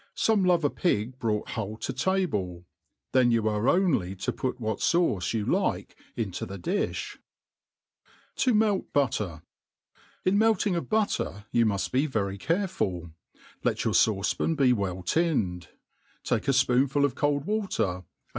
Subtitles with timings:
[0.15, 2.65] Some love a pig brought whole to table $
[3.11, 6.85] then yo^ fire only to put jii(ba>fauce ypu like into the diil).
[6.89, 7.19] *''•"♦••'..*# ■^'tx/"'''
[8.37, 9.43] To melt Butter.
[9.99, 12.07] ''* IN melting of butter you nagft^bc.
[12.09, 13.11] very careful;
[13.63, 15.67] let tour faucepan be well tinned;
[16.23, 18.05] take a fpoon'ful of cold water, a